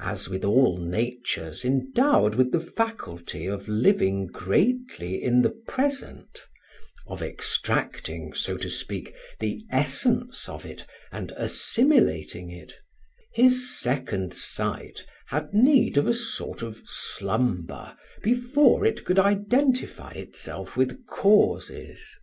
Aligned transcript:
As 0.00 0.28
with 0.28 0.44
all 0.44 0.78
natures 0.78 1.64
endowed 1.64 2.34
with 2.34 2.50
the 2.50 2.58
faculty 2.58 3.46
of 3.46 3.68
living 3.68 4.26
greatly 4.26 5.22
in 5.22 5.42
the 5.42 5.50
present, 5.68 6.44
of 7.06 7.22
extracting, 7.22 8.32
so 8.34 8.56
to 8.56 8.68
speak, 8.68 9.14
the 9.38 9.64
essence 9.70 10.48
of 10.48 10.66
it 10.66 10.84
and 11.12 11.30
assimilating 11.36 12.50
it, 12.50 12.74
his 13.32 13.78
second 13.78 14.34
sight 14.34 15.06
had 15.28 15.54
need 15.54 15.96
of 15.96 16.08
a 16.08 16.14
sort 16.14 16.62
of 16.62 16.82
slumber 16.86 17.96
before 18.24 18.84
it 18.84 19.04
could 19.04 19.20
identify 19.20 20.10
itself 20.14 20.76
with 20.76 21.06
causes. 21.06 22.16